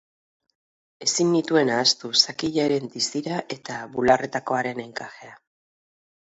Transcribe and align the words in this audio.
Ezin 1.05 1.27
nituen 1.33 1.69
ahaztu 1.73 2.11
zakilaren 2.21 2.89
distira 2.95 3.37
eta 3.57 3.77
bularretakoaren 3.93 4.83
enkajea. 4.87 5.37